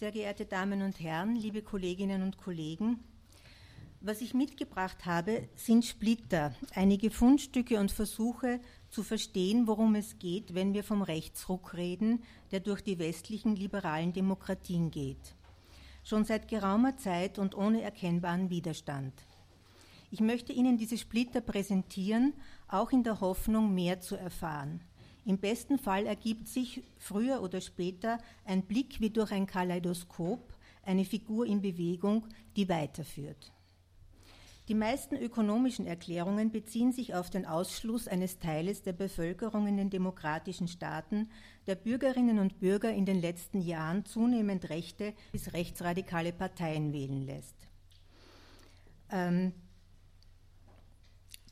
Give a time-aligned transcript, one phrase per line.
[0.00, 3.00] Sehr geehrte Damen und Herren, liebe Kolleginnen und Kollegen,
[4.00, 10.54] was ich mitgebracht habe, sind Splitter, einige Fundstücke und Versuche zu verstehen, worum es geht,
[10.54, 15.34] wenn wir vom Rechtsruck reden, der durch die westlichen liberalen Demokratien geht.
[16.02, 19.12] Schon seit geraumer Zeit und ohne erkennbaren Widerstand.
[20.10, 22.32] Ich möchte Ihnen diese Splitter präsentieren,
[22.68, 24.80] auch in der Hoffnung, mehr zu erfahren.
[25.30, 31.04] Im besten Fall ergibt sich früher oder später ein Blick wie durch ein Kaleidoskop, eine
[31.04, 33.52] Figur in Bewegung, die weiterführt.
[34.66, 39.88] Die meisten ökonomischen Erklärungen beziehen sich auf den Ausschluss eines Teiles der Bevölkerung in den
[39.88, 41.30] demokratischen Staaten,
[41.68, 47.54] der Bürgerinnen und Bürger in den letzten Jahren zunehmend rechte bis rechtsradikale Parteien wählen lässt.
[49.12, 49.52] Ähm,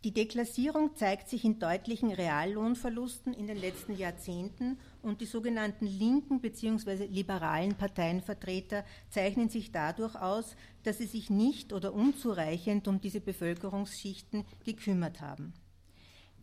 [0.05, 6.41] die Deklassierung zeigt sich in deutlichen Reallohnverlusten in den letzten Jahrzehnten und die sogenannten linken
[6.41, 7.07] bzw.
[7.07, 10.55] liberalen Parteienvertreter zeichnen sich dadurch aus,
[10.85, 15.53] dass sie sich nicht oder unzureichend um diese Bevölkerungsschichten gekümmert haben.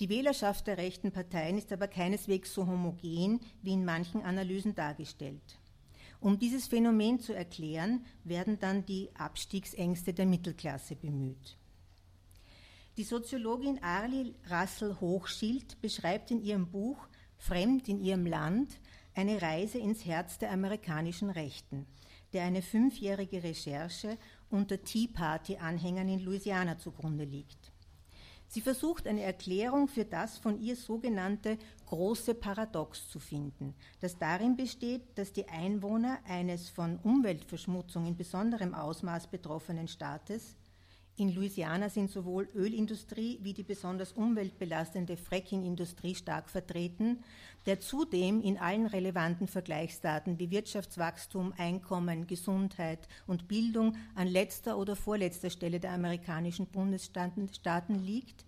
[0.01, 5.59] Die Wählerschaft der rechten Parteien ist aber keineswegs so homogen wie in manchen Analysen dargestellt.
[6.19, 11.57] Um dieses Phänomen zu erklären, werden dann die Abstiegsängste der Mittelklasse bemüht.
[12.97, 18.79] Die Soziologin Arli Rassel-Hochschild beschreibt in ihrem Buch Fremd in ihrem Land
[19.13, 21.85] eine Reise ins Herz der amerikanischen Rechten,
[22.31, 24.17] der eine fünfjährige Recherche
[24.49, 27.73] unter Tea Party-Anhängern in Louisiana zugrunde liegt.
[28.47, 31.57] Sie versucht eine Erklärung für das von ihr sogenannte
[31.87, 38.73] große Paradox zu finden, das darin besteht, dass die Einwohner eines von Umweltverschmutzung in besonderem
[38.73, 40.55] Ausmaß betroffenen Staates
[41.17, 47.23] in Louisiana sind sowohl Ölindustrie wie die besonders umweltbelastende Fracking-Industrie stark vertreten,
[47.65, 54.97] der zudem in allen relevanten Vergleichsdaten wie Wirtschaftswachstum, Einkommen, Gesundheit und Bildung an letzter oder
[54.97, 58.45] vorletzter Stelle der amerikanischen Bundesstaaten liegt.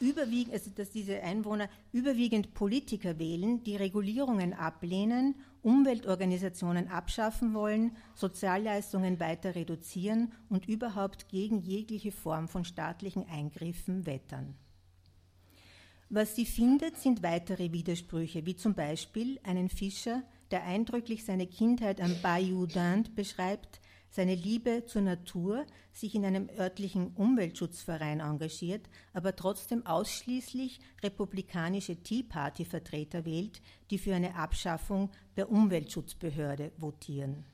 [0.00, 9.20] Überwiegend, also dass diese Einwohner überwiegend Politiker wählen, die Regulierungen ablehnen, Umweltorganisationen abschaffen wollen, Sozialleistungen
[9.20, 14.54] weiter reduzieren und überhaupt gegen jegliche Form von staatlichen Eingriffen wettern.
[16.10, 22.00] Was sie findet, sind weitere Widersprüche, wie zum Beispiel einen Fischer, der eindrücklich seine Kindheit
[22.00, 23.80] am Bayou d'Inde beschreibt,
[24.10, 32.22] seine Liebe zur Natur, sich in einem örtlichen Umweltschutzverein engagiert, aber trotzdem ausschließlich republikanische Tea
[32.22, 33.60] Party-Vertreter wählt,
[33.90, 37.44] die für eine Abschaffung der Umweltschutzbehörde votieren.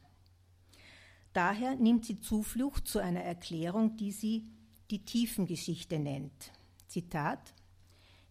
[1.32, 4.44] Daher nimmt sie Zuflucht zu einer Erklärung, die sie
[4.90, 6.52] die Tiefengeschichte nennt.
[6.86, 7.54] Zitat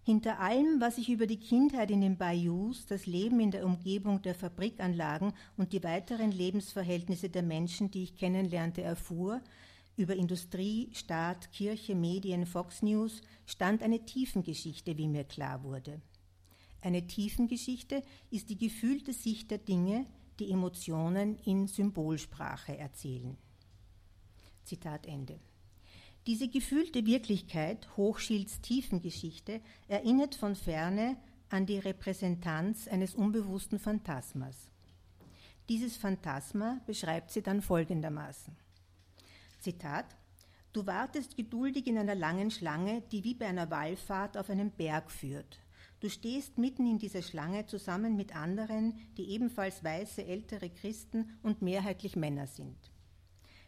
[0.03, 4.22] hinter allem, was ich über die Kindheit in den Bayous, das Leben in der Umgebung
[4.22, 9.42] der Fabrikanlagen und die weiteren Lebensverhältnisse der Menschen, die ich kennenlernte, erfuhr,
[9.96, 16.02] über Industrie, Staat, Kirche, Medien, Fox News, stand eine Tiefengeschichte, wie mir klar wurde.
[16.81, 20.06] Eine Tiefengeschichte ist die gefühlte Sicht der Dinge,
[20.40, 23.38] die Emotionen in Symbolsprache erzählen.
[24.66, 25.40] Zitat Ende.
[26.25, 31.17] Diese gefühlte Wirklichkeit Hochschilds Tiefengeschichte erinnert von ferne
[31.50, 34.69] an die Repräsentanz eines unbewussten Phantasmas.
[35.67, 38.56] Dieses Phantasma beschreibt sie dann folgendermaßen.
[39.59, 40.06] Zitat
[40.72, 45.12] Du wartest geduldig in einer langen Schlange, die wie bei einer Wallfahrt auf einen Berg
[45.12, 45.59] führt.
[46.00, 51.62] Du stehst mitten in dieser Schlange zusammen mit anderen, die ebenfalls weiße ältere Christen und
[51.62, 52.93] mehrheitlich Männer sind.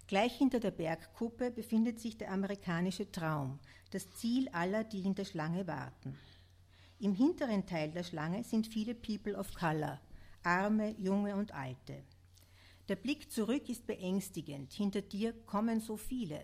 [0.08, 5.26] Gleich hinter der Bergkuppe befindet sich der amerikanische Traum, das Ziel aller, die in der
[5.26, 6.16] Schlange warten.
[7.00, 10.00] Im hinteren Teil der Schlange sind viele People of Color,
[10.44, 12.04] Arme, Junge und Alte.
[12.88, 16.40] Der Blick zurück ist beängstigend, hinter dir kommen so viele.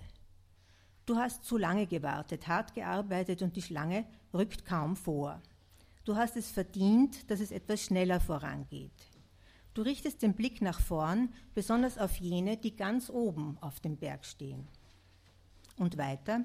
[1.05, 5.39] Du hast zu lange gewartet, hart gearbeitet und die Schlange rückt kaum vor.
[6.03, 9.11] Du hast es verdient, dass es etwas schneller vorangeht.
[9.73, 14.25] Du richtest den Blick nach vorn, besonders auf jene, die ganz oben auf dem Berg
[14.25, 14.68] stehen.
[15.77, 16.44] Und weiter,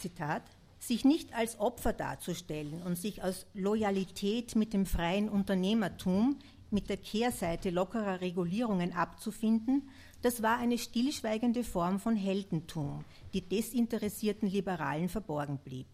[0.00, 0.42] Zitat,
[0.78, 6.38] sich nicht als Opfer darzustellen und sich aus Loyalität mit dem freien Unternehmertum,
[6.70, 9.88] mit der Kehrseite lockerer Regulierungen abzufinden,
[10.22, 15.86] das war eine stillschweigende Form von Heldentum, die desinteressierten Liberalen verborgen blieb.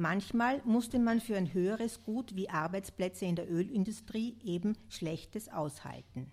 [0.00, 6.30] Manchmal musste man für ein höheres Gut wie Arbeitsplätze in der Ölindustrie eben Schlechtes aushalten.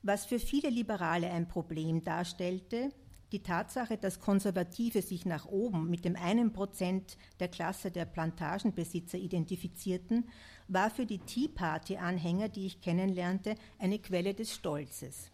[0.00, 2.90] Was für viele Liberale ein Problem darstellte,
[3.32, 9.18] Die Tatsache, dass Konservative sich nach oben mit dem einen Prozent der Klasse der Plantagenbesitzer
[9.18, 10.28] identifizierten,
[10.68, 15.32] war für die Tea Party-Anhänger, die ich kennenlernte, eine Quelle des Stolzes.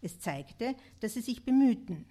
[0.00, 2.06] Es zeigte, dass sie sich bemühten.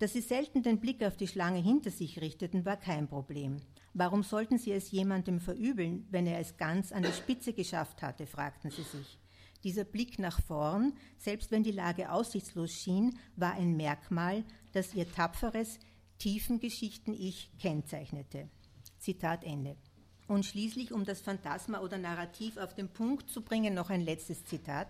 [0.00, 3.58] Dass sie selten den Blick auf die Schlange hinter sich richteten, war kein Problem.
[3.92, 8.26] Warum sollten sie es jemandem verübeln, wenn er es ganz an die Spitze geschafft hatte,
[8.26, 9.18] fragten sie sich.
[9.62, 14.42] Dieser Blick nach vorn, selbst wenn die Lage aussichtslos schien, war ein Merkmal,
[14.72, 15.78] das ihr tapferes,
[16.18, 18.48] tiefen Geschichten-Ich kennzeichnete.
[18.98, 19.76] Zitat Ende.
[20.28, 24.46] Und schließlich, um das Phantasma oder Narrativ auf den Punkt zu bringen, noch ein letztes
[24.46, 24.88] Zitat.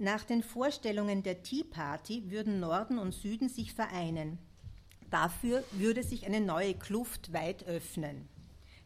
[0.00, 4.38] Nach den Vorstellungen der Tea Party würden Norden und Süden sich vereinen.
[5.10, 8.28] Dafür würde sich eine neue Kluft weit öffnen.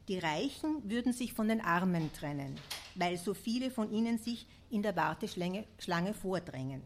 [0.09, 2.57] Die Reichen würden sich von den Armen trennen,
[2.95, 6.81] weil so viele von ihnen sich in der Warteschlange vordrängen.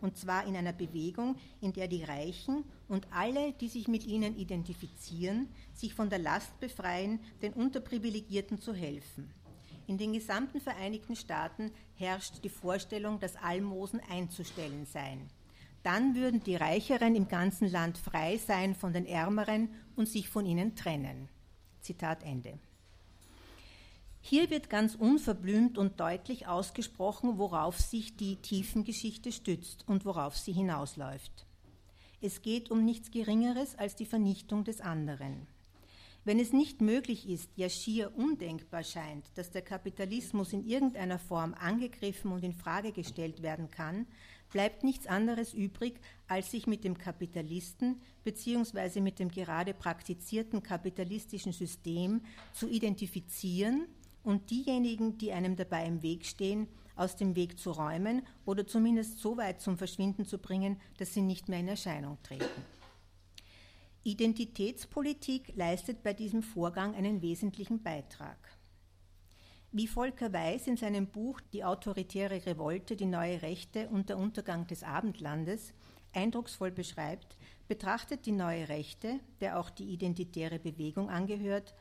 [0.00, 4.38] Und zwar in einer Bewegung, in der die Reichen und alle, die sich mit ihnen
[4.38, 9.28] identifizieren, sich von der Last befreien, den Unterprivilegierten zu helfen.
[9.86, 15.28] In den gesamten Vereinigten Staaten herrscht die Vorstellung, dass Almosen einzustellen seien.
[15.82, 20.46] Dann würden die Reicheren im ganzen Land frei sein von den Ärmeren und sich von
[20.46, 21.28] ihnen trennen.
[21.80, 22.58] Zitat Ende.
[24.20, 30.52] Hier wird ganz unverblümt und deutlich ausgesprochen, worauf sich die Tiefengeschichte stützt und worauf sie
[30.52, 31.44] hinausläuft.
[32.20, 35.48] Es geht um nichts Geringeres als die Vernichtung des anderen.
[36.24, 41.52] Wenn es nicht möglich ist, ja schier undenkbar scheint, dass der Kapitalismus in irgendeiner Form
[41.54, 44.06] angegriffen und in Frage gestellt werden kann,
[44.52, 45.98] bleibt nichts anderes übrig,
[46.28, 49.00] als sich mit dem Kapitalisten bzw.
[49.00, 52.20] mit dem gerade praktizierten kapitalistischen System
[52.52, 53.88] zu identifizieren
[54.22, 59.18] und diejenigen, die einem dabei im Weg stehen, aus dem Weg zu räumen oder zumindest
[59.18, 62.81] so weit zum Verschwinden zu bringen, dass sie nicht mehr in Erscheinung treten.
[64.04, 68.36] Identitätspolitik leistet bei diesem Vorgang einen wesentlichen Beitrag.
[69.70, 74.66] Wie Volker Weiß in seinem Buch Die autoritäre Revolte, die neue Rechte und der Untergang
[74.66, 75.72] des Abendlandes
[76.12, 77.36] eindrucksvoll beschreibt,
[77.68, 81.72] betrachtet die neue Rechte, der auch die identitäre Bewegung angehört,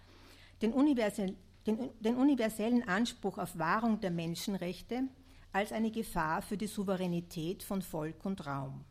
[0.62, 1.36] den, universell,
[1.66, 5.08] den, den universellen Anspruch auf Wahrung der Menschenrechte
[5.52, 8.86] als eine Gefahr für die Souveränität von Volk und Raum.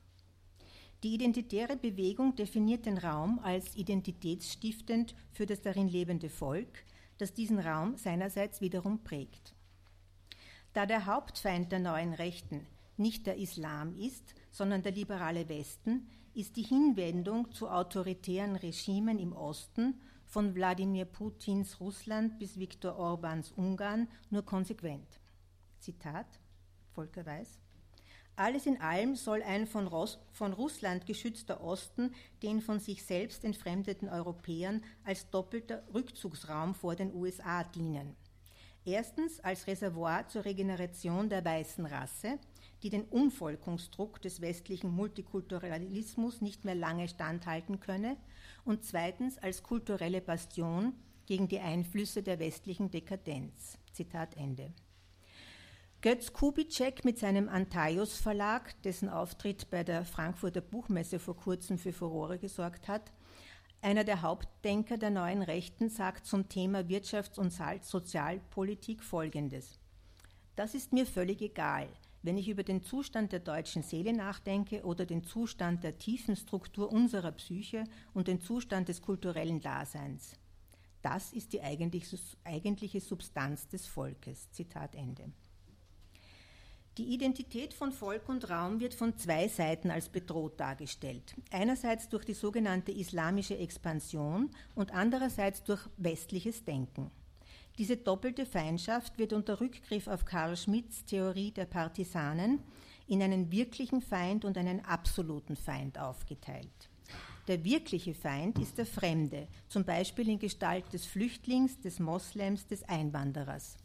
[1.02, 6.84] Die identitäre Bewegung definiert den Raum als identitätsstiftend für das darin lebende Volk,
[7.16, 9.54] das diesen Raum seinerseits wiederum prägt.
[10.74, 12.66] Da der Hauptfeind der neuen Rechten
[12.96, 19.32] nicht der Islam ist, sondern der liberale Westen, ist die Hinwendung zu autoritären Regimen im
[19.32, 25.18] Osten von Wladimir Putins Russland bis Viktor Orbans Ungarn nur konsequent.
[25.80, 26.38] Zitat
[26.94, 27.58] Volker Weiß.
[28.40, 33.44] Alles in allem soll ein von, Ross, von, Russland geschützter Osten den von sich selbst
[33.44, 38.16] entfremdeten Europäern als doppelter Rückzugsraum vor den USA dienen.
[38.86, 42.38] Erstens als Reservoir zur Regeneration der weißen Rasse,
[42.82, 48.16] die den Umvolkungsdruck des westlichen Multikulturalismus nicht mehr lange standhalten könne,
[48.64, 50.94] und zweitens als kulturelle Bastion
[51.26, 53.76] gegen die Einflüsse der westlichen Dekadenz.
[53.92, 54.72] Zitat Ende.
[56.02, 61.92] Götz Kubitschek mit seinem Antaios Verlag, dessen Auftritt bei der Frankfurter Buchmesse vor kurzem für
[61.92, 63.12] Furore gesorgt hat,
[63.82, 67.52] einer der Hauptdenker der neuen Rechten, sagt zum Thema Wirtschafts- und
[67.84, 69.78] Sozialpolitik Folgendes.
[70.56, 71.86] Das ist mir völlig egal,
[72.22, 76.90] wenn ich über den Zustand der deutschen Seele nachdenke oder den Zustand der tiefen Struktur
[76.90, 80.32] unserer Psyche und den Zustand des kulturellen Daseins.
[81.02, 84.50] Das ist die eigentliche Substanz des Volkes.
[84.50, 85.30] Zitat Ende.
[87.00, 91.34] Die Identität von Volk und Raum wird von zwei Seiten als bedroht dargestellt.
[91.50, 97.10] Einerseits durch die sogenannte islamische Expansion und andererseits durch westliches Denken.
[97.78, 102.62] Diese doppelte Feindschaft wird unter Rückgriff auf Karl Schmidts Theorie der Partisanen
[103.06, 106.90] in einen wirklichen Feind und einen absoluten Feind aufgeteilt.
[107.48, 112.82] Der wirkliche Feind ist der Fremde, zum Beispiel in Gestalt des Flüchtlings, des Moslems, des
[112.82, 113.78] Einwanderers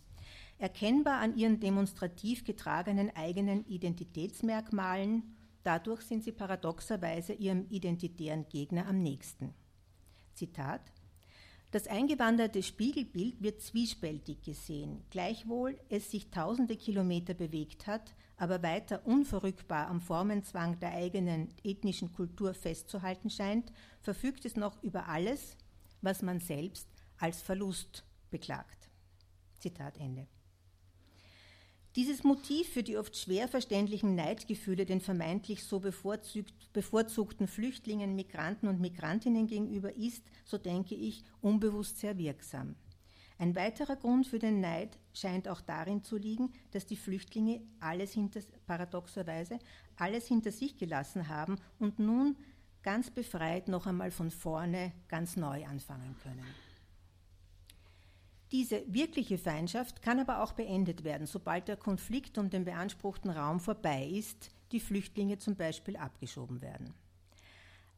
[0.57, 9.01] erkennbar an ihren demonstrativ getragenen eigenen Identitätsmerkmalen, dadurch sind sie paradoxerweise ihrem identitären Gegner am
[9.01, 9.53] nächsten.
[10.33, 10.81] Zitat
[11.75, 19.05] das eingewanderte Spiegelbild wird zwiespältig gesehen, gleichwohl es sich tausende Kilometer bewegt hat, aber weiter
[19.05, 25.57] unverrückbar am Formenzwang der eigenen ethnischen Kultur festzuhalten scheint, verfügt es noch über alles,
[26.01, 28.89] was man selbst als Verlust beklagt.
[29.59, 30.27] Zitat Ende.
[31.95, 38.81] Dieses Motiv für die oft schwer verständlichen Neidgefühle den vermeintlich so bevorzugten Flüchtlingen, Migranten und
[38.81, 42.75] Migrantinnen gegenüber ist, so denke ich, unbewusst sehr wirksam.
[43.37, 48.11] Ein weiterer Grund für den Neid scheint auch darin zu liegen, dass die Flüchtlinge alles
[48.11, 49.59] hinter, paradoxerweise
[49.95, 52.35] alles hinter sich gelassen haben und nun
[52.83, 56.45] ganz befreit noch einmal von vorne ganz neu anfangen können.
[58.51, 63.59] Diese wirkliche Feindschaft kann aber auch beendet werden, sobald der Konflikt um den beanspruchten Raum
[63.59, 66.93] vorbei ist, die Flüchtlinge zum Beispiel abgeschoben werden.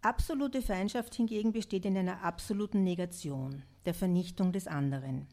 [0.02, 5.28] Absolute Feindschaft hingegen besteht in einer absoluten Negation, der Vernichtung des anderen.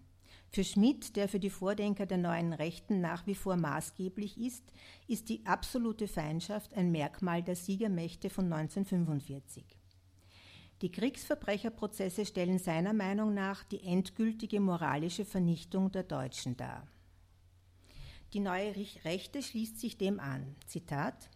[0.49, 4.65] Für Schmidt, der für die Vordenker der neuen Rechten nach wie vor maßgeblich ist,
[5.07, 9.65] ist die absolute Feindschaft ein Merkmal der Siegermächte von 1945.
[10.85, 16.87] Die Kriegsverbrecherprozesse stellen seiner Meinung nach die endgültige moralische Vernichtung der Deutschen dar.
[18.35, 20.57] Die neue Rechte schließt sich dem an.
[20.67, 21.31] Zitat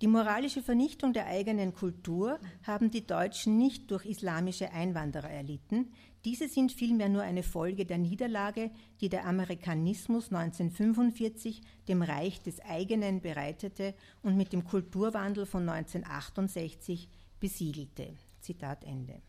[0.00, 5.92] die moralische Vernichtung der eigenen Kultur haben die Deutschen nicht durch islamische Einwanderer erlitten,
[6.24, 12.58] diese sind vielmehr nur eine Folge der Niederlage, die der Amerikanismus 1945 dem Reich des
[12.58, 17.08] eigenen bereitete und mit dem Kulturwandel von 1968
[17.38, 18.16] besiegelte.
[18.42, 19.22] Zitat Ende.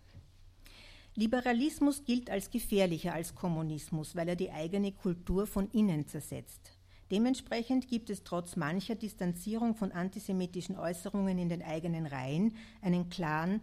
[1.16, 6.72] Liberalismus gilt als gefährlicher als Kommunismus, weil er die eigene Kultur von innen zersetzt.
[7.12, 13.62] Dementsprechend gibt es trotz mancher Distanzierung von antisemitischen Äußerungen in den eigenen Reihen einen klaren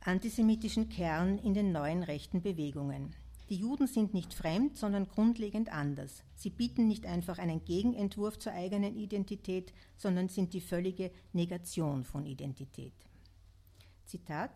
[0.00, 3.16] antisemitischen Kern in den neuen rechten Bewegungen.
[3.48, 6.22] Die Juden sind nicht fremd, sondern grundlegend anders.
[6.36, 12.24] Sie bieten nicht einfach einen Gegenentwurf zur eigenen Identität, sondern sind die völlige Negation von
[12.26, 12.94] Identität.
[14.10, 14.50] Zitat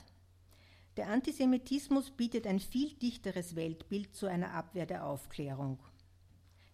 [0.96, 5.78] Der Antisemitismus bietet ein viel dichteres Weltbild zu einer Abwehr der Aufklärung.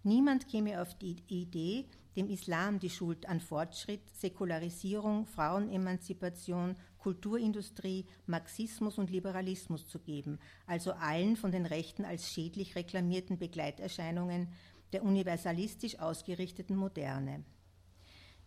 [0.02, 1.84] Niemand käme auf die Idee,
[2.16, 10.92] dem Islam die Schuld an Fortschritt, Säkularisierung, Frauenemanzipation, Kulturindustrie, Marxismus und Liberalismus zu geben, also
[10.92, 14.48] allen von den Rechten als schädlich reklamierten Begleiterscheinungen
[14.94, 17.44] der universalistisch ausgerichteten Moderne.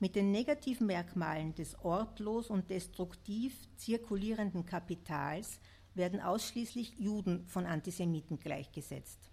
[0.04, 5.62] Mit den negativen Merkmalen des ortlos und destruktiv zirkulierenden Kapitals
[5.94, 9.32] werden ausschließlich Juden von Antisemiten gleichgesetzt.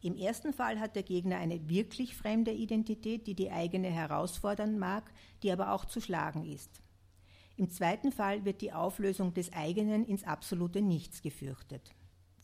[0.00, 5.10] Im ersten Fall hat der Gegner eine wirklich fremde Identität, die die eigene herausfordern mag,
[5.42, 6.70] die aber auch zu schlagen ist.
[7.56, 11.96] Im zweiten Fall wird die Auflösung des eigenen ins absolute Nichts gefürchtet.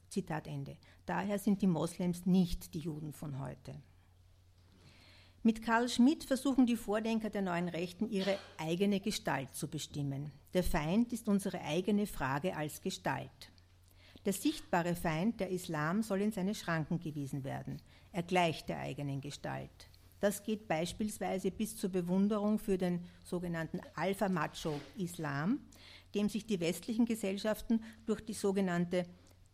[0.09, 0.77] Zitat Ende.
[1.05, 3.81] Daher sind die Moslems nicht die Juden von heute.
[5.47, 10.33] Mit Karl Schmidt versuchen die Vordenker der neuen Rechten ihre eigene Gestalt zu bestimmen.
[10.55, 13.31] Der Feind ist unsere eigene Frage als Gestalt.
[14.25, 17.81] Der sichtbare Feind, der Islam, soll in seine Schranken gewiesen werden.
[18.11, 19.71] Er gleicht der eigenen Gestalt.
[20.19, 25.61] Das geht beispielsweise bis zur Bewunderung für den sogenannten Alpha-Macho-Islam,
[26.17, 29.07] dem sich die westlichen Gesellschaften durch die sogenannte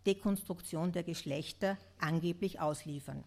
[0.06, 3.25] Dekonstruktion der Geschlechter angeblich ausliefern.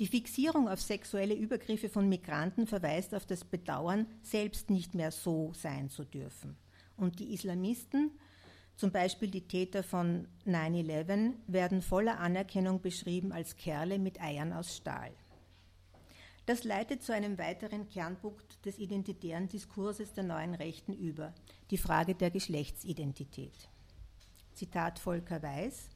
[0.00, 5.52] Die Fixierung auf sexuelle Übergriffe von Migranten verweist auf das Bedauern, selbst nicht mehr so
[5.54, 6.56] sein zu dürfen.
[6.96, 8.10] Und die Islamisten,
[8.76, 14.76] zum Beispiel die Täter von 9-11, werden voller Anerkennung beschrieben als Kerle mit Eiern aus
[14.76, 15.12] Stahl.
[16.46, 21.32] Das leitet zu einem weiteren Kernpunkt des identitären Diskurses der neuen Rechten über,
[21.70, 23.70] die Frage der Geschlechtsidentität.
[24.54, 25.88] Zitat Volker Weiß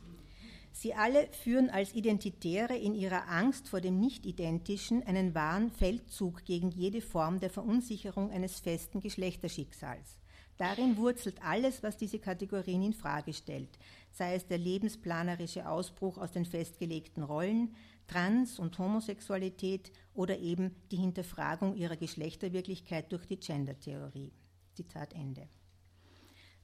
[0.80, 6.70] Sie alle führen als Identitäre in ihrer Angst vor dem Nicht-Identischen einen wahren Feldzug gegen
[6.70, 10.20] jede Form der Verunsicherung eines festen Geschlechterschicksals.
[10.56, 13.76] Darin wurzelt alles, was diese Kategorien in Frage stellt,
[14.12, 17.74] sei es der lebensplanerische Ausbruch aus den festgelegten Rollen,
[18.06, 24.30] Trans- und Homosexualität oder eben die Hinterfragung ihrer Geschlechterwirklichkeit durch die Gendertheorie.
[24.74, 25.48] Zitat Ende.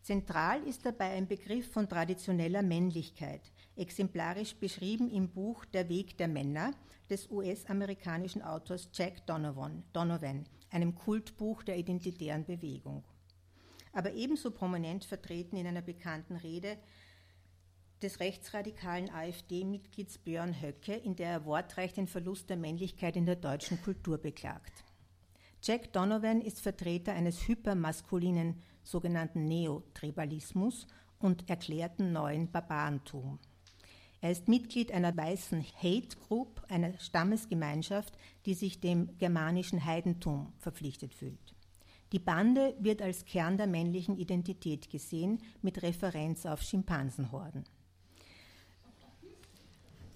[0.02, 3.40] Zentral ist dabei ein Begriff von traditioneller Männlichkeit,
[3.76, 6.72] exemplarisch beschrieben im Buch Der Weg der Männer
[7.10, 13.04] des US-amerikanischen Autors Jack Donovan, Donovan, einem Kultbuch der identitären Bewegung.
[13.92, 16.76] Aber ebenso prominent vertreten in einer bekannten Rede
[18.02, 23.36] des rechtsradikalen AfD-Mitglieds Björn Höcke, in der er wortreich den Verlust der Männlichkeit in der
[23.36, 24.84] deutschen Kultur beklagt.
[25.62, 30.86] Jack Donovan ist Vertreter eines hypermaskulinen sogenannten Neotribalismus
[31.18, 33.38] und erklärten neuen Barbarentum.
[34.24, 38.16] Er ist Mitglied einer weißen Hate Group, einer Stammesgemeinschaft,
[38.46, 41.54] die sich dem germanischen Heidentum verpflichtet fühlt.
[42.10, 47.64] Die Bande wird als Kern der männlichen Identität gesehen, mit Referenz auf Schimpansenhorden.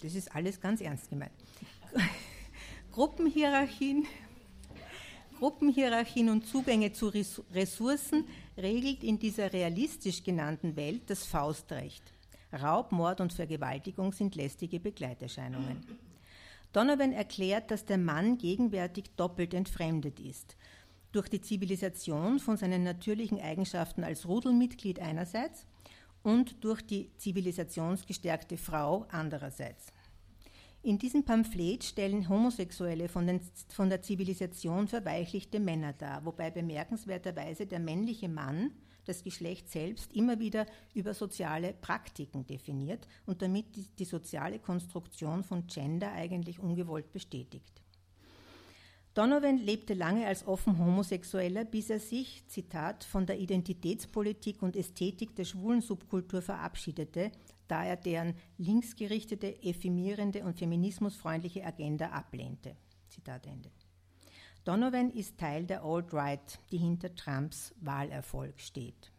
[0.01, 1.31] Das ist alles ganz ernst gemeint.
[2.91, 4.07] Gruppenhierarchien,
[5.37, 12.11] Gruppenhierarchien und Zugänge zu Ressourcen regelt in dieser realistisch genannten Welt das Faustrecht.
[12.51, 15.85] Raub, Mord und Vergewaltigung sind lästige Begleiterscheinungen.
[16.73, 20.55] Donovan erklärt, dass der Mann gegenwärtig doppelt entfremdet ist.
[21.11, 25.65] Durch die Zivilisation von seinen natürlichen Eigenschaften als Rudelmitglied einerseits
[26.21, 29.91] und durch die zivilisationsgestärkte Frau andererseits.
[30.81, 37.65] In diesem Pamphlet stellen Homosexuelle von, den, von, der Zivilisation verweichlichte Männer dar, wobei bemerkenswerterweise
[37.65, 38.71] der männliche Mann
[39.09, 45.43] das Geschlecht selbst immer wieder über soziale Praktiken definiert und damit die, die soziale Konstruktion
[45.43, 47.81] von Gender eigentlich ungewollt bestätigt.
[49.15, 55.35] Donovan lebte lange als offen Homosexueller, bis er sich, Zitat, von der Identitätspolitik und Ästhetik
[55.35, 57.31] der schwulen Subkultur verabschiedete,
[57.67, 62.75] da er deren linksgerichtete, effimierende und feminismusfreundliche Agenda ablehnte.
[63.09, 63.71] Zitat Ende.
[64.69, 69.11] Donovan ist Teil der Alt-Right, die hinter Trumps Wahlerfolg steht.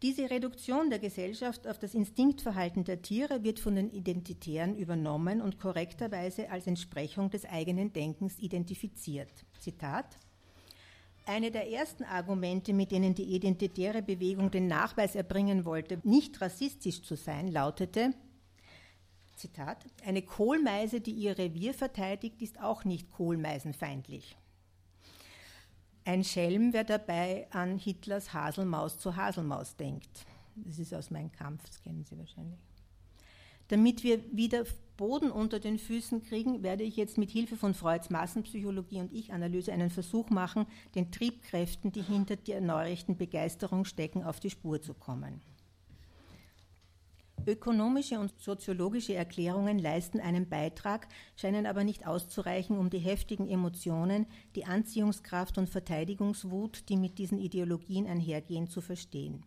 [0.00, 5.58] Diese Reduktion der Gesellschaft auf das Instinktverhalten der Tiere wird von den Identitären übernommen und
[5.58, 9.44] korrekterweise als Entsprechung des eigenen Denkens identifiziert.
[9.58, 10.16] Zitat
[11.26, 17.02] eine der ersten Argumente, mit denen die identitäre Bewegung den Nachweis erbringen wollte, nicht rassistisch
[17.02, 18.14] zu sein, lautete,
[19.40, 24.36] Zitat, eine Kohlmeise, die ihr Revier verteidigt, ist auch nicht kohlmeisenfeindlich.
[26.04, 30.26] Ein Schelm, wer dabei an Hitlers Haselmaus zu Haselmaus denkt.
[30.56, 32.60] Das ist aus meinem Kampf, das kennen Sie wahrscheinlich.
[33.68, 34.64] Damit wir wieder
[34.96, 39.72] Boden unter den Füßen kriegen, werde ich jetzt mit Hilfe von Freuds Massenpsychologie und Ich-Analyse
[39.72, 44.92] einen Versuch machen, den Triebkräften, die hinter der neurechten Begeisterung stecken, auf die Spur zu
[44.92, 45.40] kommen.
[47.46, 54.26] Ökonomische und soziologische Erklärungen leisten einen Beitrag, scheinen aber nicht auszureichen, um die heftigen Emotionen,
[54.54, 59.42] die Anziehungskraft und Verteidigungswut, die mit diesen Ideologien einhergehen, zu verstehen.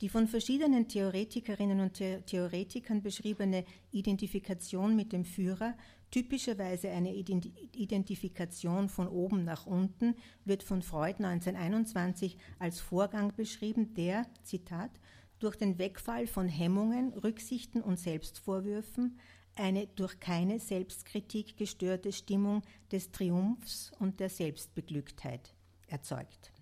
[0.00, 1.94] Die von verschiedenen Theoretikerinnen und
[2.26, 5.74] Theoretikern beschriebene Identifikation mit dem Führer,
[6.10, 14.26] typischerweise eine Identifikation von oben nach unten, wird von Freud 1921 als Vorgang beschrieben, der,
[14.42, 14.90] Zitat,
[15.38, 19.18] durch den Wegfall von Hemmungen, Rücksichten und Selbstvorwürfen
[19.56, 25.54] eine durch keine Selbstkritik gestörte Stimmung des Triumphs und der Selbstbeglücktheit
[25.86, 26.52] erzeugt.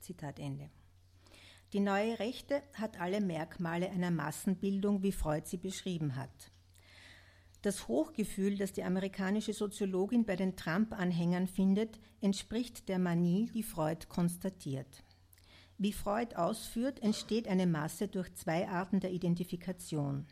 [0.00, 0.70] Zitat Ende.
[1.72, 6.52] Die neue Rechte hat alle Merkmale einer Massenbildung, wie Freud sie beschrieben hat.
[7.62, 14.06] Das Hochgefühl, das die amerikanische Soziologin bei den Trump-Anhängern findet, entspricht der Manie, die Freud
[14.08, 15.02] konstatiert.
[15.78, 20.26] Wie Freud ausführt, entsteht eine Masse durch zwei Arten der Identifikation.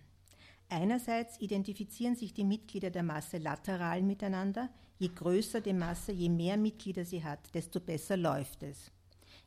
[0.71, 4.71] Einerseits identifizieren sich die Mitglieder der Masse lateral miteinander.
[4.99, 8.91] Je größer die Masse, je mehr Mitglieder sie hat, desto besser läuft es.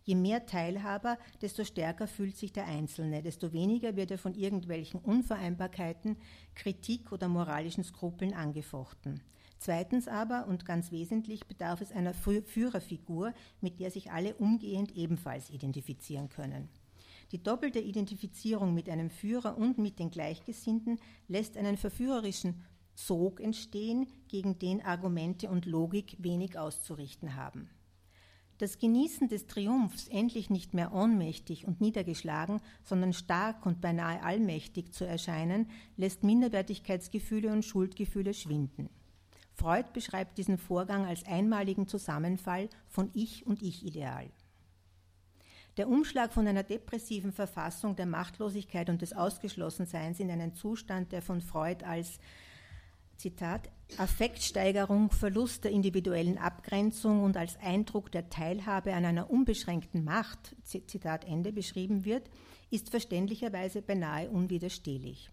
[0.04, 5.00] Je mehr Teilhaber, desto stärker fühlt sich der Einzelne, desto weniger wird er von irgendwelchen
[5.02, 6.16] Unvereinbarkeiten,
[6.54, 9.22] Kritik oder moralischen Skrupeln angefochten.
[9.60, 15.50] Zweitens aber, und ganz wesentlich, bedarf es einer Führerfigur, mit der sich alle umgehend ebenfalls
[15.50, 16.70] identifizieren können.
[17.32, 24.08] Die doppelte Identifizierung mit einem Führer und mit den Gleichgesinnten lässt einen verführerischen Sog entstehen,
[24.28, 27.70] gegen den Argumente und Logik wenig auszurichten haben.
[28.58, 34.94] Das Genießen des Triumphs, endlich nicht mehr ohnmächtig und niedergeschlagen, sondern stark und beinahe allmächtig
[34.94, 38.90] zu erscheinen, lässt Minderwertigkeitsgefühle und Schuldgefühle schwinden.
[39.58, 44.30] Freud beschreibt diesen Vorgang als einmaligen Zusammenfall von Ich und Ich-Ideal.
[45.78, 51.24] Der Umschlag von einer depressiven Verfassung der Machtlosigkeit und des Ausgeschlossenseins in einen Zustand, der
[51.24, 52.20] von Freud als
[53.18, 60.56] Zitat, Affektsteigerung, Verlust der individuellen Abgrenzung und als Eindruck der Teilhabe an einer unbeschränkten Macht,
[60.64, 62.30] Zitat Ende, beschrieben wird,
[62.70, 65.32] ist verständlicherweise beinahe unwiderstehlich.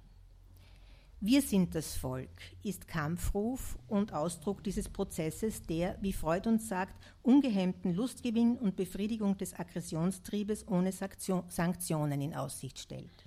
[1.27, 2.29] Wir sind das Volk
[2.63, 9.39] ist Kampfruf und Ausdruck dieses Prozesses, der, wie Freud uns sagt, ungehemmten Lustgewinn und Befriedigung
[9.39, 13.25] des Aggressionstriebes ohne Sanktionen in Aussicht stellt.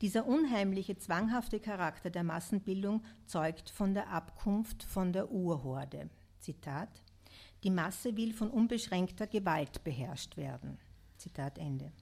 [0.00, 6.08] Dieser unheimliche, zwanghafte Charakter der Massenbildung zeugt von der Abkunft von der Urhorde.
[6.40, 7.02] Zitat:
[7.64, 10.78] Die Masse will von unbeschränkter Gewalt beherrscht werden.
[11.18, 11.92] Zitat Ende.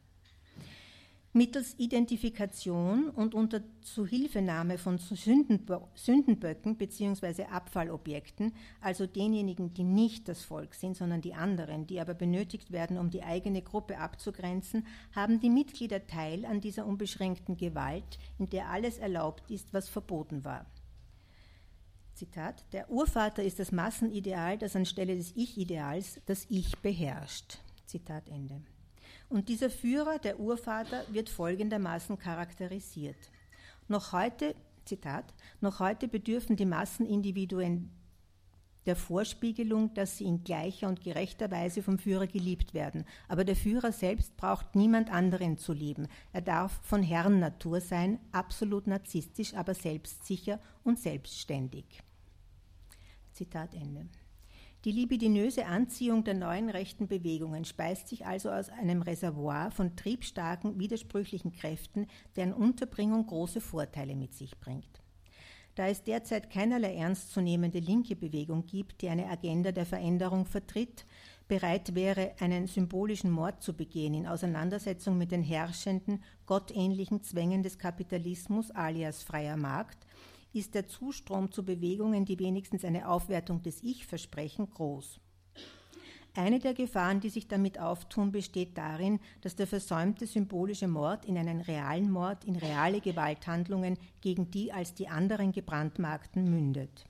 [1.34, 7.44] Mittels Identifikation und unter Zuhilfenahme von Sündenböcken bzw.
[7.44, 12.98] Abfallobjekten, also denjenigen, die nicht das Volk sind, sondern die anderen, die aber benötigt werden,
[12.98, 18.68] um die eigene Gruppe abzugrenzen, haben die Mitglieder Teil an dieser unbeschränkten Gewalt, in der
[18.68, 20.66] alles erlaubt ist, was verboten war.
[22.12, 27.56] Zitat, der Urvater ist das Massenideal, das anstelle des Ich-Ideals das Ich beherrscht.
[27.86, 28.60] Zitat Ende.
[29.32, 33.16] Und dieser Führer, der Urvater, wird folgendermaßen charakterisiert.
[33.88, 35.24] Noch heute, Zitat,
[35.62, 37.90] noch heute bedürfen die Massenindividuen
[38.84, 43.06] der Vorspiegelung, dass sie in gleicher und gerechter Weise vom Führer geliebt werden.
[43.26, 46.08] Aber der Führer selbst braucht niemand anderen zu lieben.
[46.34, 52.02] Er darf von Herrennatur sein, absolut narzisstisch, aber selbstsicher und selbstständig.
[53.32, 54.10] Zitat Ende.
[54.84, 60.80] Die libidinöse Anziehung der neuen rechten Bewegungen speist sich also aus einem Reservoir von triebstarken,
[60.80, 65.02] widersprüchlichen Kräften, deren Unterbringung große Vorteile mit sich bringt.
[65.76, 71.06] Da es derzeit keinerlei ernstzunehmende linke Bewegung gibt, die eine Agenda der Veränderung vertritt,
[71.46, 77.78] bereit wäre, einen symbolischen Mord zu begehen in Auseinandersetzung mit den herrschenden, gottähnlichen Zwängen des
[77.78, 80.06] Kapitalismus alias freier Markt,
[80.52, 85.20] ist der Zustrom zu Bewegungen, die wenigstens eine Aufwertung des Ich versprechen, groß.
[86.34, 91.36] Eine der Gefahren, die sich damit auftun, besteht darin, dass der versäumte symbolische Mord in
[91.36, 97.04] einen realen Mord, in reale Gewalthandlungen gegen die als die anderen gebrandmarkten mündet.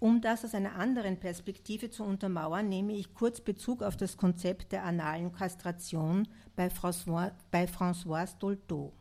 [0.00, 4.72] Um das aus einer anderen Perspektive zu untermauern, nehme ich kurz Bezug auf das Konzept
[4.72, 8.92] der analen Kastration bei, François, bei Françoise Dolto.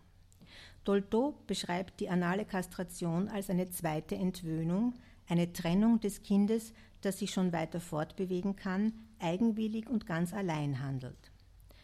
[0.83, 4.93] Dolto beschreibt die anale Kastration als eine zweite Entwöhnung,
[5.27, 11.31] eine Trennung des Kindes das sich schon weiter fortbewegen kann, eigenwillig und ganz allein handelt.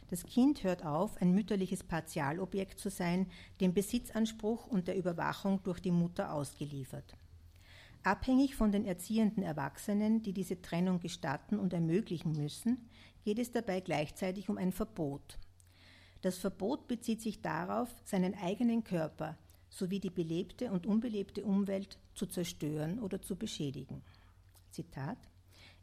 [0.10, 3.28] Das Kind hört auf, ein mütterliches Partialobjekt zu sein,
[3.62, 7.16] dem Besitzanspruch und der Überwachung durch die Mutter ausgeliefert.
[8.02, 12.90] Abhängig von den erziehenden Erwachsenen, die diese Trennung gestatten und ermöglichen müssen,
[13.24, 15.38] geht es dabei gleichzeitig um ein Verbot.
[16.22, 19.38] Das Verbot bezieht sich darauf, seinen eigenen Körper
[19.70, 24.02] sowie die belebte und unbelebte Umwelt zu zerstören oder zu beschädigen.
[24.72, 25.18] Zitat,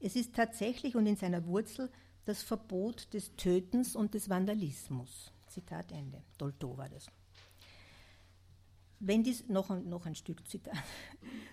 [0.01, 1.91] es ist tatsächlich und in seiner Wurzel
[2.25, 5.33] das Verbot des Tötens und des Vandalismus.
[5.47, 6.23] Zitat Ende.
[6.37, 7.07] Dolto war das.
[8.99, 10.75] Wenn dies, noch, noch ein Stück Zitat.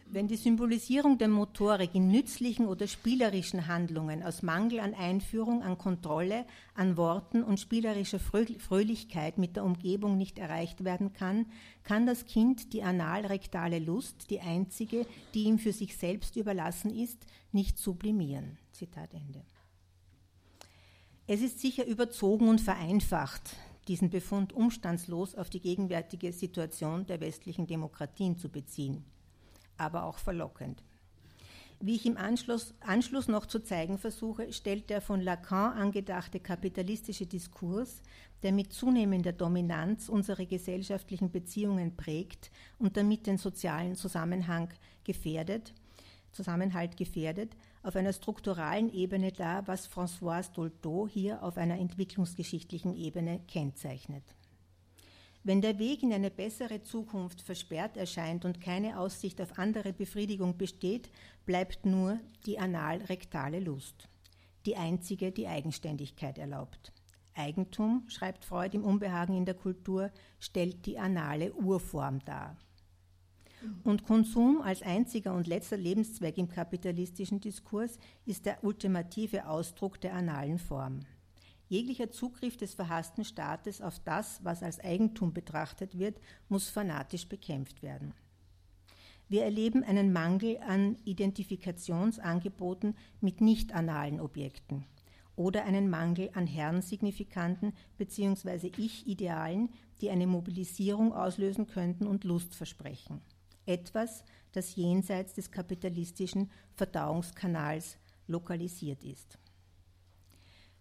[0.05, 5.77] Wenn die Symbolisierung der Motorik in nützlichen oder spielerischen Handlungen aus Mangel an Einführung, an
[5.77, 11.47] Kontrolle, an Worten und spielerischer Fröhlichkeit mit der Umgebung nicht erreicht werden kann,
[11.83, 17.25] kann das Kind die analrektale Lust, die einzige, die ihm für sich selbst überlassen ist,
[17.51, 18.57] nicht sublimieren.
[18.71, 19.43] Zitat Ende.
[21.25, 23.55] Es ist sicher überzogen und vereinfacht,
[23.87, 29.03] diesen Befund umstandslos auf die gegenwärtige Situation der westlichen Demokratien zu beziehen,
[29.77, 30.83] aber auch verlockend.
[31.85, 37.25] Wie ich im Anschluss, Anschluss, noch zu zeigen versuche, stellt der von Lacan angedachte kapitalistische
[37.25, 38.01] Diskurs,
[38.41, 44.69] der mit zunehmender Dominanz unsere gesellschaftlichen Beziehungen prägt und damit den sozialen Zusammenhang
[45.03, 45.73] gefährdet,
[46.31, 53.41] Zusammenhalt gefährdet, auf einer strukturalen Ebene dar, was Françoise Dolto hier auf einer entwicklungsgeschichtlichen Ebene
[53.47, 54.23] kennzeichnet.
[55.45, 60.57] Wenn der Weg in eine bessere Zukunft versperrt erscheint und keine Aussicht auf andere Befriedigung
[60.57, 61.09] besteht,
[61.45, 64.07] bleibt nur die anal-rektale Lust,
[64.65, 66.93] die einzige, die Eigenständigkeit erlaubt.
[67.35, 72.55] Eigentum, schreibt Freud im Unbehagen in der Kultur, stellt die anale Urform dar.
[73.83, 80.13] Und Konsum als einziger und letzter Lebenszweck im kapitalistischen Diskurs ist der ultimative Ausdruck der
[80.13, 81.01] analen Form.
[81.69, 87.81] Jeglicher Zugriff des verhassten Staates auf das, was als Eigentum betrachtet wird, muss fanatisch bekämpft
[87.81, 88.13] werden.
[89.29, 94.85] Wir erleben einen Mangel an Identifikationsangeboten mit nicht-analen Objekten
[95.35, 98.71] oder einen Mangel an Herrensignifikanten bzw.
[98.77, 99.69] Ich-Idealen,
[100.01, 103.21] die eine Mobilisierung auslösen könnten und Lust versprechen
[103.65, 107.97] etwas, das jenseits des kapitalistischen Verdauungskanals
[108.27, 109.37] lokalisiert ist.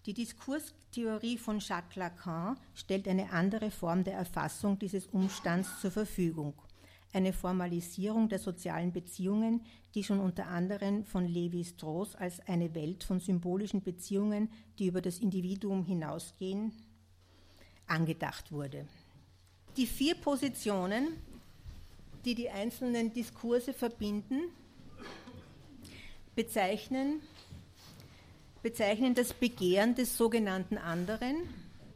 [0.07, 6.55] Die Diskurstheorie von Jacques Lacan stellt eine andere Form der Erfassung dieses Umstands zur Verfügung,
[7.13, 9.65] eine Formalisierung der sozialen Beziehungen,
[9.95, 15.01] die schon unter anderem von Levi Strauss als eine Welt von symbolischen Beziehungen, die über
[15.01, 16.73] das Individuum hinausgehen,
[17.87, 18.89] angedacht wurde.
[19.77, 21.17] Die vier Positionen
[22.25, 24.43] die die einzelnen Diskurse verbinden,
[26.35, 27.21] bezeichnen,
[28.63, 31.37] bezeichnen das Begehren des sogenannten anderen,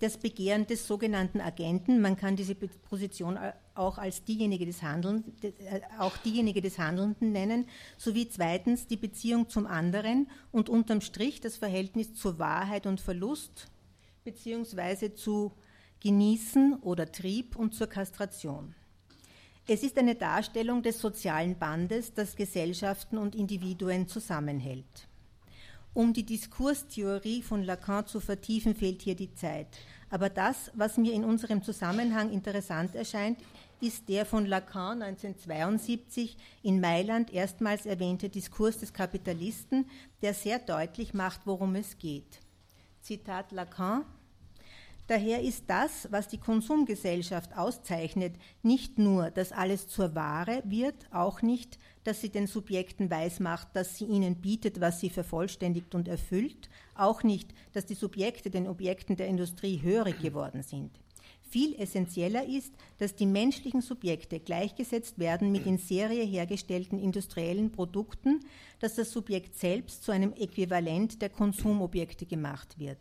[0.01, 2.01] das Begehren des sogenannten Agenten.
[2.01, 3.39] Man kann diese Position
[3.75, 9.49] auch als diejenige des, Handeln, äh, auch diejenige des Handelnden nennen, sowie zweitens die Beziehung
[9.49, 13.69] zum anderen und unterm Strich das Verhältnis zur Wahrheit und Verlust
[14.25, 15.53] beziehungsweise zu
[16.01, 18.75] Genießen oder Trieb und zur Kastration.
[19.69, 25.09] Es ist eine Darstellung des sozialen Bandes, das Gesellschaften und Individuen zusammenhält.
[25.93, 29.67] Um die Diskurstheorie von Lacan zu vertiefen, fehlt hier die Zeit.
[30.09, 33.41] Aber das, was mir in unserem Zusammenhang interessant erscheint,
[33.81, 39.91] ist der von Lacan 1972 in Mailand erstmals erwähnte Diskurs des Kapitalisten,
[40.23, 42.39] der sehr deutlich macht, worum es geht.
[43.01, 44.05] Zitat Lacan
[45.09, 51.43] Daher ist das, was die Konsumgesellschaft auszeichnet, nicht nur, dass alles zur Ware wird, auch
[51.43, 56.69] nicht, dass sie den Subjekten weismacht, dass sie ihnen bietet, was sie vervollständigt und erfüllt,
[56.97, 60.91] auch nicht, dass die Subjekte den Objekten der Industrie hörig geworden sind.
[61.49, 68.41] Viel essentieller ist, dass die menschlichen Subjekte gleichgesetzt werden mit in Serie hergestellten industriellen Produkten,
[68.81, 72.99] dass das Subjekt selbst zu einem Äquivalent der Konsumobjekte gemacht wird.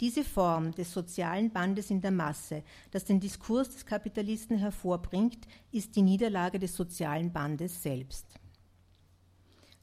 [0.00, 5.38] Diese Form des sozialen Bandes in der Masse, das den Diskurs des Kapitalisten hervorbringt,
[5.72, 8.26] ist die Niederlage des sozialen Bandes selbst.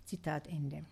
[0.05, 0.85] Zitat Ende.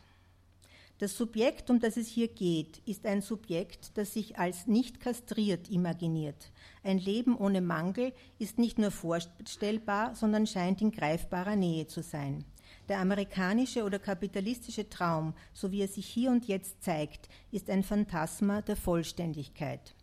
[0.97, 5.69] Das Subjekt, um das es hier geht, ist ein Subjekt, das sich als nicht kastriert
[5.69, 6.51] imaginiert.
[6.83, 12.45] Ein Leben ohne Mangel ist nicht nur vorstellbar, sondern scheint in greifbarer Nähe zu sein.
[12.89, 17.83] Der amerikanische oder kapitalistische Traum, so wie er sich hier und jetzt zeigt, ist ein
[17.83, 19.95] Phantasma der Vollständigkeit.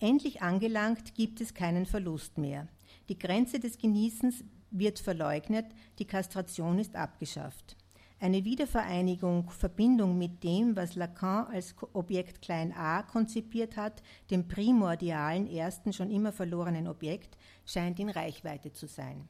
[0.00, 2.68] Endlich angelangt gibt es keinen Verlust mehr.
[3.08, 5.66] Die Grenze des Genießens wird verleugnet,
[5.98, 7.76] die Kastration ist abgeschafft.
[8.18, 15.46] Eine Wiedervereinigung, Verbindung mit dem, was Lacan als Objekt klein a konzipiert hat, dem primordialen,
[15.46, 19.28] ersten, schon immer verlorenen Objekt, scheint in Reichweite zu sein.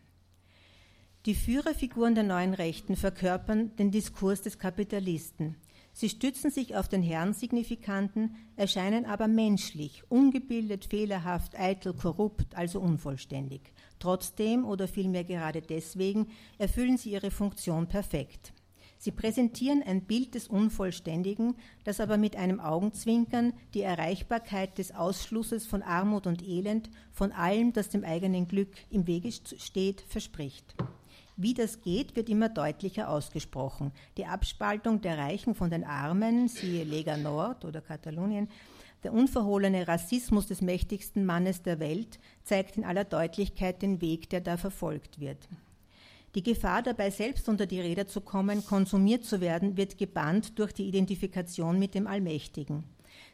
[1.26, 5.56] Die Führerfiguren der neuen Rechten verkörpern den Diskurs des Kapitalisten.
[5.92, 13.72] Sie stützen sich auf den Herrensignifikanten, erscheinen aber menschlich, ungebildet, fehlerhaft, eitel, korrupt, also unvollständig.
[13.98, 18.52] Trotzdem oder vielmehr gerade deswegen erfüllen sie ihre Funktion perfekt.
[18.96, 25.66] Sie präsentieren ein Bild des Unvollständigen, das aber mit einem Augenzwinkern die Erreichbarkeit des Ausschlusses
[25.66, 30.76] von Armut und Elend, von allem, das dem eigenen Glück im Wege steht, verspricht.
[31.36, 33.92] Wie das geht, wird immer deutlicher ausgesprochen.
[34.16, 38.48] Die Abspaltung der Reichen von den Armen, siehe Lega Nord oder Katalonien,
[39.04, 44.40] der unverhohlene Rassismus des mächtigsten Mannes der Welt zeigt in aller Deutlichkeit den Weg, der
[44.40, 45.48] da verfolgt wird.
[46.34, 50.72] Die Gefahr dabei, selbst unter die Räder zu kommen, konsumiert zu werden, wird gebannt durch
[50.72, 52.84] die Identifikation mit dem Allmächtigen.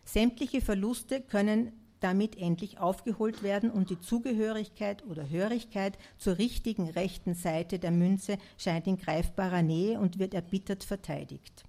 [0.04, 7.34] Sämtliche Verluste können damit endlich aufgeholt werden und die Zugehörigkeit oder Hörigkeit zur richtigen rechten
[7.34, 11.64] Seite der Münze scheint in greifbarer Nähe und wird erbittert verteidigt.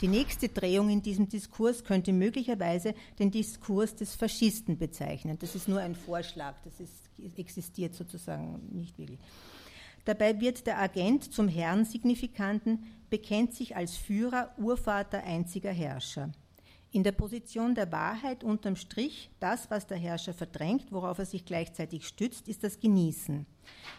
[0.00, 5.38] Die nächste Drehung in diesem Diskurs könnte möglicherweise den Diskurs des Faschisten bezeichnen.
[5.38, 9.20] Das ist nur ein Vorschlag, das ist, existiert sozusagen nicht wirklich.
[10.04, 16.32] Dabei wird der Agent zum Herrn Signifikanten, bekennt sich als Führer, Urvater, einziger Herrscher.
[16.94, 21.46] In der Position der Wahrheit unterm Strich, das, was der Herrscher verdrängt, worauf er sich
[21.46, 23.46] gleichzeitig stützt, ist das Genießen.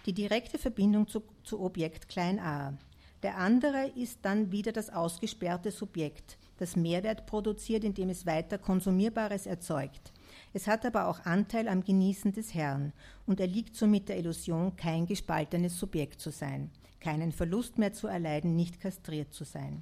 [0.06, 2.78] Die direkte Verbindung zu, zu Objekt klein a.
[3.24, 9.48] Der andere ist dann wieder das ausgesperrte Subjekt, das Mehrwert produziert, indem es weiter Konsumierbares
[9.48, 10.14] erzeugt.
[10.54, 12.94] Es hat aber auch Anteil am Genießen des Herrn
[13.26, 18.56] und erliegt somit der Illusion, kein gespaltenes Subjekt zu sein, keinen Verlust mehr zu erleiden,
[18.56, 19.82] nicht kastriert zu sein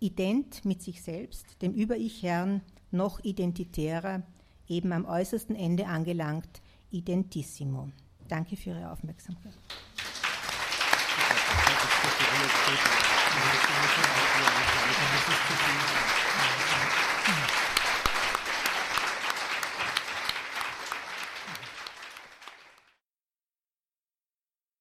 [0.00, 4.22] ident mit sich selbst, dem Über-Ich-Herrn, noch identitärer,
[4.66, 6.60] eben am äußersten Ende angelangt,
[6.90, 7.90] identissimo.
[8.28, 9.52] Danke für Ihre Aufmerksamkeit.
[17.26, 17.59] Applaus